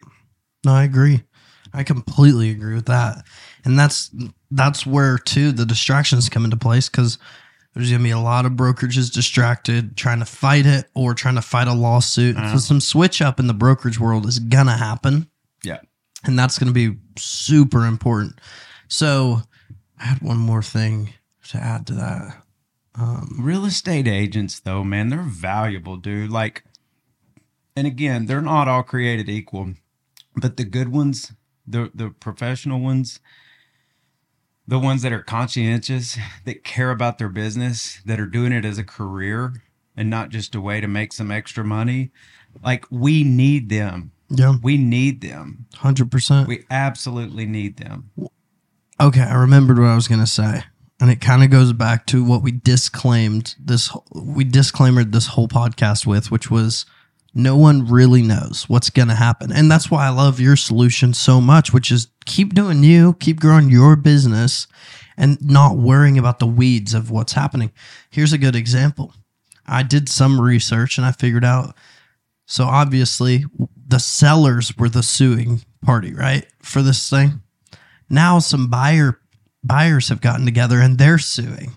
[0.65, 1.25] No, I agree.
[1.73, 3.25] I completely agree with that.
[3.65, 4.11] And that's
[4.51, 7.19] that's where too the distractions come into place because
[7.75, 11.43] there's gonna be a lot of brokerages distracted trying to fight it or trying to
[11.43, 12.37] fight a lawsuit.
[12.37, 12.59] So uh-huh.
[12.59, 15.29] some switch up in the brokerage world is gonna happen.
[15.63, 15.79] Yeah.
[16.25, 18.39] And that's gonna be super important.
[18.89, 19.43] So
[19.99, 21.15] I had one more thing
[21.51, 22.43] to add to that.
[22.95, 26.31] Um, Real estate agents, though, man, they're valuable, dude.
[26.31, 26.65] Like,
[27.77, 29.75] and again, they're not all created equal,
[30.37, 31.33] but the good ones,
[31.67, 33.21] the the professional ones,
[34.71, 38.79] the ones that are conscientious, that care about their business, that are doing it as
[38.79, 39.53] a career
[39.97, 42.11] and not just a way to make some extra money,
[42.65, 44.13] like we need them.
[44.29, 45.67] Yeah, We need them.
[45.79, 46.47] hundred percent.
[46.47, 48.11] We absolutely need them.
[49.01, 50.63] Okay, I remembered what I was gonna say,
[51.01, 53.91] and it kind of goes back to what we disclaimed this.
[54.13, 56.87] We disclaimed this whole podcast with, which was
[57.35, 61.41] no one really knows what's gonna happen, and that's why I love your solution so
[61.41, 64.67] much, which is keep doing you, keep growing your business,
[65.17, 67.73] and not worrying about the weeds of what's happening.
[68.11, 69.13] Here's a good example.
[69.67, 71.77] I did some research and I figured out
[72.47, 73.45] so obviously
[73.87, 76.45] the sellers were the suing party, right?
[76.61, 77.43] For this thing.
[78.09, 79.21] Now some buyer
[79.63, 81.77] buyers have gotten together and they're suing.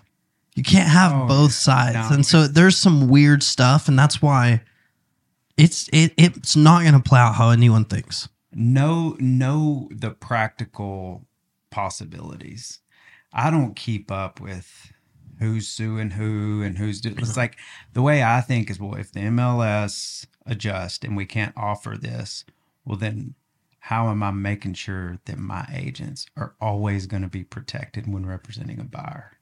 [0.56, 2.10] You can't have Oh, both sides.
[2.10, 4.62] No, and so there's some weird stuff and that's why
[5.56, 8.28] it's it it's not going to play out how anyone thinks.
[8.52, 11.26] know know the practical
[11.70, 12.80] possibilities.
[13.32, 14.92] I don't keep up with
[15.38, 17.18] who's suing who and who's doing.
[17.18, 17.56] It's like
[17.92, 22.44] the way I think is, well, if the MLS adjust and we can't offer this,
[22.84, 23.34] well, then
[23.80, 28.24] how am I making sure that my agents are always going to be protected when
[28.24, 29.32] representing a buyer?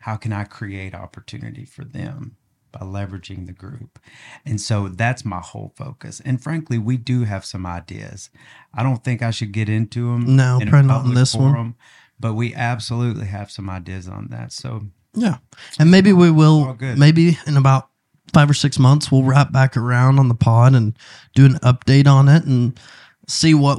[0.00, 2.36] How can I create opportunity for them
[2.78, 3.98] by leveraging the group?
[4.44, 6.20] And so that's my whole focus.
[6.24, 8.30] And frankly, we do have some ideas.
[8.74, 10.36] I don't think I should get into them.
[10.36, 11.76] No, in probably not in this one.
[12.20, 14.52] But we absolutely have some ideas on that.
[14.52, 15.38] So Yeah.
[15.78, 17.88] And maybe we will maybe in about
[18.32, 20.98] 5 or 6 months we'll wrap back around on the pod and
[21.34, 22.78] do an update on it and
[23.26, 23.78] see what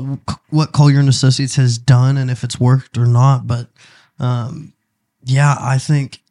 [0.49, 3.69] what Collier and Associates has done and if it's worked or not, but
[4.19, 4.73] um
[5.23, 6.21] yeah, I think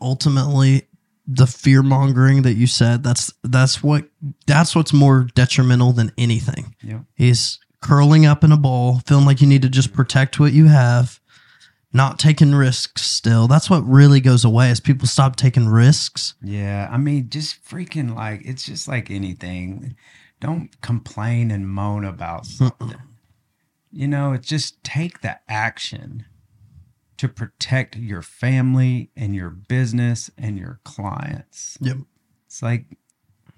[0.00, 0.88] ultimately
[1.26, 4.06] the fear mongering that you said that's that's what
[4.46, 9.42] that's what's more detrimental than anything yeah, is curling up in a ball, feeling like
[9.42, 11.20] you need to just protect what you have,
[11.92, 13.46] not taking risks still.
[13.46, 16.34] That's what really goes away as people stop taking risks.
[16.42, 16.88] yeah.
[16.90, 19.96] I mean, just freaking like it's just like anything.
[20.40, 22.94] Don't complain and moan about something.
[23.92, 26.24] You know, it's just take the action
[27.16, 31.78] to protect your family and your business and your clients.
[31.80, 31.98] Yep.
[32.46, 32.96] It's like,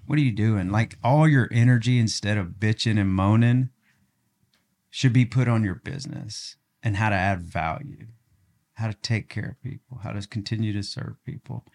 [0.05, 0.71] what are you doing?
[0.71, 3.69] Like all your energy instead of bitching and moaning
[4.89, 8.07] should be put on your business and how to add value,
[8.75, 11.65] how to take care of people, how to continue to serve people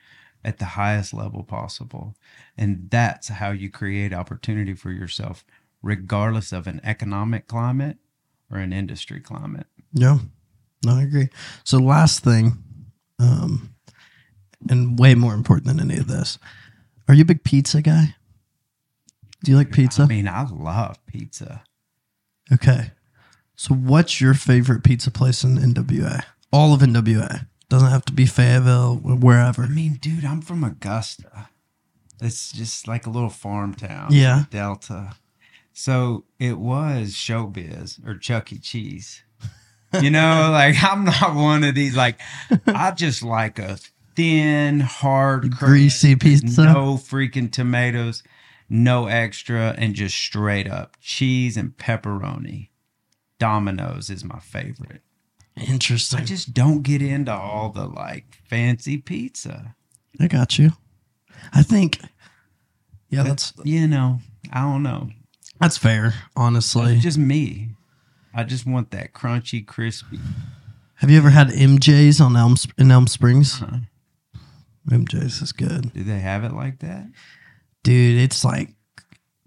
[0.45, 2.17] at the highest level possible.
[2.57, 5.45] And that's how you create opportunity for yourself,
[5.83, 7.99] regardless of an economic climate
[8.51, 9.67] or an industry climate.
[9.93, 10.19] Yeah.
[10.85, 11.29] No, I agree.
[11.65, 12.63] So last thing,
[13.19, 13.75] um,
[14.69, 16.39] and way more important than any of this.
[17.09, 18.15] Are you a big pizza guy?
[19.45, 20.03] Do you like pizza?
[20.03, 21.65] I mean, I love pizza.
[22.53, 22.93] Okay.
[23.57, 26.23] So what's your favorite pizza place in NWA?
[26.53, 27.47] All of NWA.
[27.69, 29.63] Doesn't have to be Fayetteville, or wherever.
[29.63, 31.49] I mean, dude, I'm from Augusta.
[32.21, 34.09] It's just like a little farm town.
[34.11, 34.45] Yeah.
[34.51, 35.15] Delta.
[35.73, 38.59] So it was showbiz or Chuck E.
[38.59, 39.23] Cheese.
[40.01, 41.97] You know, like I'm not one of these.
[41.97, 42.21] Like
[42.67, 43.79] I just like a
[44.17, 46.65] thin, hard, Greasy pizza.
[46.65, 48.23] No freaking tomatoes,
[48.69, 52.69] no extra, and just straight up cheese and pepperoni.
[53.39, 55.03] Domino's is my favorite.
[55.57, 56.21] Interesting.
[56.21, 59.75] I just don't get into all the like fancy pizza.
[60.21, 60.73] I got you.
[61.53, 61.99] I think,
[63.11, 64.21] yeah, that's you know,
[64.53, 65.11] I don't know.
[65.61, 66.15] that's fair.
[66.37, 67.71] Honestly, It's just me.
[68.35, 70.19] I just want that crunchy, crispy.
[70.97, 73.63] have you ever had MJ's on Elm in Elm Springs?
[73.63, 73.79] Uh-huh.
[74.91, 77.07] MJ's is good, Do they have it like that?
[77.85, 78.19] dude.
[78.21, 78.71] It's like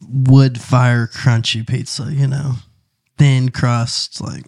[0.02, 2.08] wood fire crunchy pizza.
[2.12, 2.54] You know,
[3.18, 4.22] thin crust.
[4.22, 4.46] Like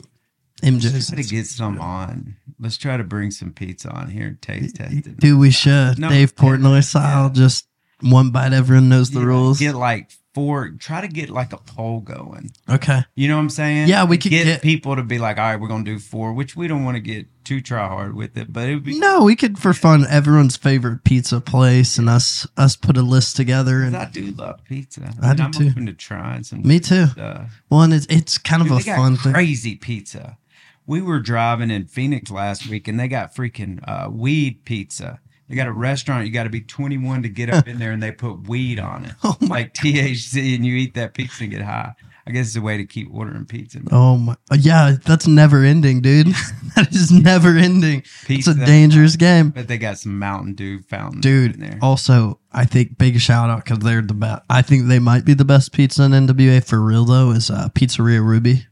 [0.61, 0.93] MJ's.
[0.93, 2.35] Let's Try to get some on.
[2.59, 5.17] Let's try to bring some pizza on here and taste test it.
[5.17, 5.99] Dude, we should.
[5.99, 7.25] No, Dave yeah, Portnoy style.
[7.27, 7.33] yeah.
[7.33, 7.67] Just
[8.01, 8.53] one bite.
[8.53, 9.59] Everyone knows the Yeah, rules.
[9.59, 10.69] Get like four.
[10.77, 12.51] Try to get like a poll going.
[12.69, 13.01] okay.
[13.15, 13.87] You know what I'm saying?
[13.87, 16.31] Yeah, we could get, get- people to be like, all right, we're gonna do four,
[16.33, 18.99] which we don't want to get too try hard with it, but it would be.
[18.99, 20.05] No, we could for fun.
[20.07, 24.63] Everyone's favorite pizza place, and us us put a list together And I do love
[24.63, 25.11] pizza.
[25.23, 25.69] I do I'm too.
[25.69, 26.61] open to trying some.
[26.61, 27.07] me too.
[27.07, 27.61] stuff.
[27.69, 29.33] One, it's it's kind of a fun thing.
[29.33, 30.37] crazy pizza.
[30.85, 35.19] We were driving in Phoenix last week, and they got freaking uh, weed pizza.
[35.49, 36.25] They got a restaurant.
[36.25, 39.05] You got to be 21 to get up in there, and they put weed on
[39.05, 41.93] it, Oh my like THC, and you eat that pizza and get high.
[42.25, 43.79] I guess it's a way to keep ordering pizza.
[43.89, 46.27] Oh my, uh, yeah, that's never ending, dude.
[46.75, 48.03] that is never ending.
[48.27, 51.61] It's a dangerous game, But they got some Mountain Dew fountain in dude.
[51.61, 51.79] there.
[51.81, 54.41] Also, I think big shout out because they're the best.
[54.49, 57.31] I think they might be the best pizza in NWA for real though.
[57.31, 58.67] Is uh, Pizzeria Ruby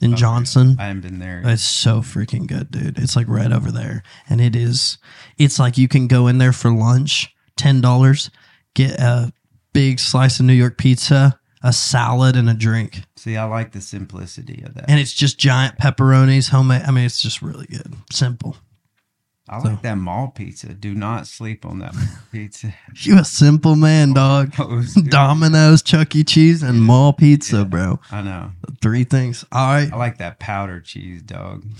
[0.00, 0.76] in Johnson.
[0.78, 1.42] I haven't been there.
[1.44, 2.98] It's so freaking good, dude.
[2.98, 4.02] It's like right over there.
[4.28, 4.98] And it is
[5.36, 8.30] it's like you can go in there for lunch, ten dollars,
[8.74, 9.32] get a
[9.72, 13.02] big slice of New York pizza, a salad, and a drink.
[13.16, 14.88] See, I like the simplicity of that.
[14.88, 16.82] And it's just giant pepperonis, homemade.
[16.82, 17.94] I mean, it's just really good.
[18.12, 18.56] Simple.
[19.50, 20.74] I so- like that mall pizza.
[20.74, 21.94] Do not sleep on that
[22.32, 22.74] pizza.
[22.96, 24.52] You a simple man, oh, dog.
[24.58, 24.82] Oh.
[25.08, 26.24] Domino's, Chuck E.
[26.24, 27.64] Cheese, and mall pizza, Yeah.
[27.64, 28.00] bro.
[28.10, 28.50] I know.
[28.82, 29.44] Three things.
[29.52, 29.92] All right.
[29.92, 31.64] I like that powder cheese, dog.